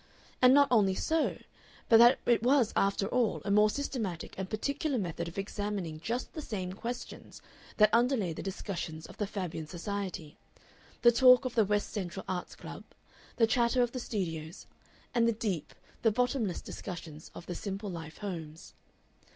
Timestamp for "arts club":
12.27-12.83